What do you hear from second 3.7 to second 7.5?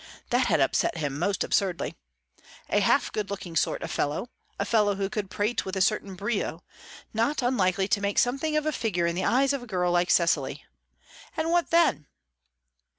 of fellow: a fellow who could prate with a certain brio; not